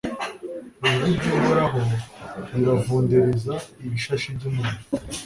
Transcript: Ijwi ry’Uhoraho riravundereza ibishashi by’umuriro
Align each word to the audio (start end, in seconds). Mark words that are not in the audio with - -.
Ijwi 1.09 1.09
ry’Uhoraho 1.17 1.81
riravundereza 2.53 3.53
ibishashi 3.85 4.27
by’umuriro 4.35 4.81